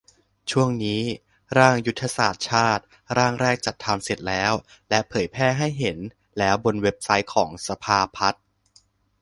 [0.51, 1.01] ช่วงนี้
[1.57, 2.83] ร่าง ยุทธศาสตร์ชาติ
[3.17, 4.53] ร่างแรกจัดทำเสร็จแล้ว
[4.89, 5.97] และเผยแพร่ให้เห็น
[6.37, 8.43] แล้วบนเว็บไซต์ของสภาพัฒน์